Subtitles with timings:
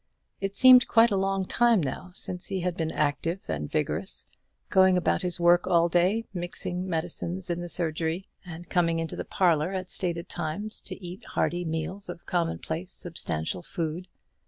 [0.39, 4.25] It seemed quite a long time now since he had been active and vigorous,
[4.71, 9.23] going about his work all day, mixing medicines in the surgery, and coming into the
[9.25, 14.07] parlour at stated times to eat hearty meals of commonplace substantial food.